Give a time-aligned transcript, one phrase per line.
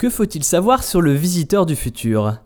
[0.00, 2.38] Que faut-il savoir sur le visiteur du futur?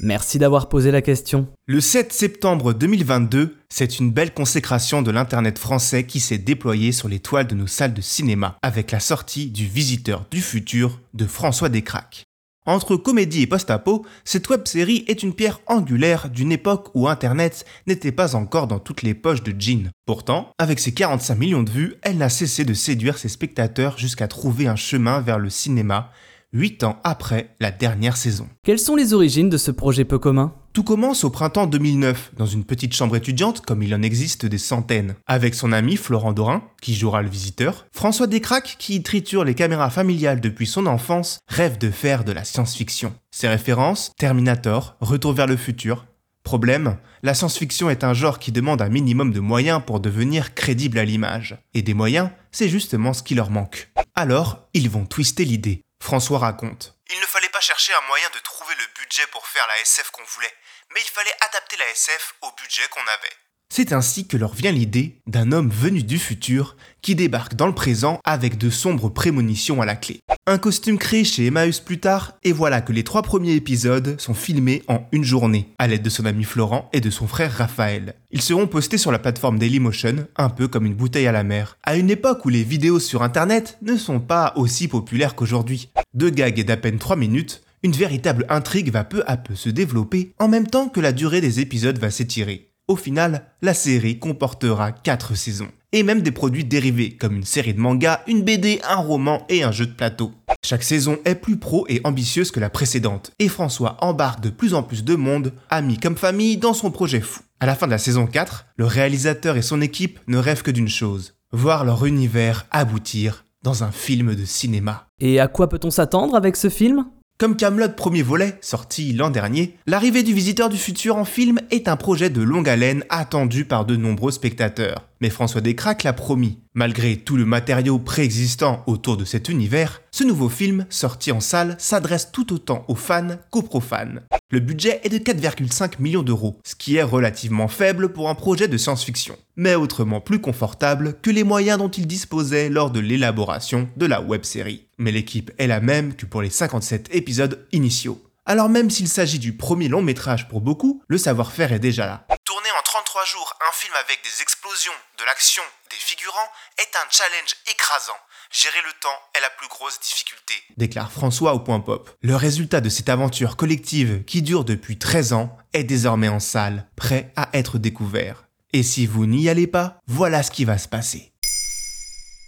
[0.00, 1.46] Merci d'avoir posé la question.
[1.66, 7.08] Le 7 septembre 2022, c'est une belle consécration de l'Internet français qui s'est déployée sur
[7.08, 11.26] les toiles de nos salles de cinéma avec la sortie du Visiteur du futur de
[11.26, 12.24] François Descraques.
[12.64, 18.12] Entre comédie et post-apo, cette web-série est une pierre angulaire d'une époque où Internet n'était
[18.12, 19.90] pas encore dans toutes les poches de Jean.
[20.06, 24.26] Pourtant, avec ses 45 millions de vues, elle n'a cessé de séduire ses spectateurs jusqu'à
[24.26, 26.10] trouver un chemin vers le cinéma
[26.54, 28.46] 8 ans après la dernière saison.
[28.62, 30.52] Quelles sont les origines de ce projet peu commun?
[30.74, 34.58] Tout commence au printemps 2009, dans une petite chambre étudiante comme il en existe des
[34.58, 39.54] centaines, avec son ami Florent Dorin, qui jouera le visiteur, François Descraques, qui triture les
[39.54, 43.14] caméras familiales depuis son enfance, rêve de faire de la science-fiction.
[43.30, 46.06] Ses références, Terminator, Retour vers le futur.
[46.42, 50.98] Problème, la science-fiction est un genre qui demande un minimum de moyens pour devenir crédible
[50.98, 51.56] à l'image.
[51.72, 53.90] Et des moyens, c'est justement ce qui leur manque.
[54.14, 55.82] Alors, ils vont twister l'idée.
[56.02, 56.96] François raconte.
[57.14, 60.10] Il ne fallait pas chercher un moyen de trouver le budget pour faire la SF
[60.10, 60.52] qu'on voulait,
[60.92, 63.32] mais il fallait adapter la SF au budget qu'on avait.
[63.72, 67.74] C'est ainsi que leur vient l'idée d'un homme venu du futur qui débarque dans le
[67.74, 70.20] présent avec de sombres prémonitions à la clé.
[70.44, 74.34] Un costume créé chez Emmaüs plus tard, et voilà que les trois premiers épisodes sont
[74.34, 78.16] filmés en une journée, à l'aide de son ami Florent et de son frère Raphaël.
[78.32, 81.78] Ils seront postés sur la plateforme Dailymotion, un peu comme une bouteille à la mer,
[81.84, 85.92] à une époque où les vidéos sur internet ne sont pas aussi populaires qu'aujourd'hui.
[86.12, 90.34] Deux gags d'à peine 3 minutes, une véritable intrigue va peu à peu se développer
[90.40, 92.71] en même temps que la durée des épisodes va s'étirer.
[92.92, 95.70] Au final, la série comportera 4 saisons.
[95.92, 99.62] Et même des produits dérivés, comme une série de mangas, une BD, un roman et
[99.62, 100.32] un jeu de plateau.
[100.62, 104.74] Chaque saison est plus pro et ambitieuse que la précédente, et François embarque de plus
[104.74, 107.40] en plus de monde, amis comme famille, dans son projet fou.
[107.60, 110.70] À la fin de la saison 4, le réalisateur et son équipe ne rêvent que
[110.70, 115.06] d'une chose, voir leur univers aboutir dans un film de cinéma.
[115.18, 117.06] Et à quoi peut-on s'attendre avec ce film?
[117.42, 121.88] Comme Camelot premier volet, sorti l'an dernier, l'arrivée du visiteur du futur en film est
[121.88, 125.08] un projet de longue haleine attendu par de nombreux spectateurs.
[125.20, 126.60] Mais François Descraques l'a promis.
[126.74, 131.74] Malgré tout le matériau préexistant autour de cet univers, ce nouveau film, sorti en salle,
[131.78, 134.22] s'adresse tout autant aux fans qu'aux profanes.
[134.52, 138.68] Le budget est de 4,5 millions d'euros, ce qui est relativement faible pour un projet
[138.68, 143.88] de science-fiction, mais autrement plus confortable que les moyens dont il disposait lors de l'élaboration
[143.96, 144.84] de la web-série.
[144.98, 148.22] Mais l'équipe est la même que pour les 57 épisodes initiaux.
[148.44, 152.26] Alors même s'il s'agit du premier long métrage pour beaucoup, le savoir-faire est déjà là.
[152.44, 157.08] Tourner en 33 jours un film avec des explosions, de l'action, des figurants est un
[157.08, 158.20] challenge écrasant.
[158.52, 162.10] Gérer le temps est la plus grosse difficulté, déclare François au point pop.
[162.20, 166.86] Le résultat de cette aventure collective qui dure depuis 13 ans est désormais en salle,
[166.94, 168.44] prêt à être découvert.
[168.74, 171.32] Et si vous n'y allez pas, voilà ce qui va se passer.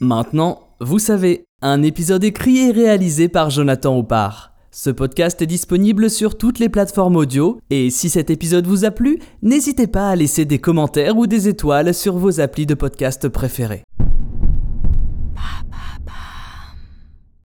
[0.00, 4.52] Maintenant, vous savez, un épisode écrit et réalisé par Jonathan Oppard.
[4.74, 8.90] Ce podcast est disponible sur toutes les plateformes audio et si cet épisode vous a
[8.90, 13.28] plu, n'hésitez pas à laisser des commentaires ou des étoiles sur vos applis de podcast
[13.28, 13.84] préférés.